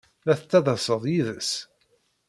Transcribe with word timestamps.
La 0.25 0.33
tettaḍḍased 0.39 1.03
yid-s? 1.13 1.51